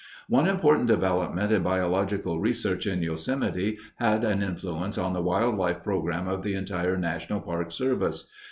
[0.27, 6.27] One important development in biological research in Yosemite had an influence on the wildlife program
[6.27, 8.25] of the entire National Park Service.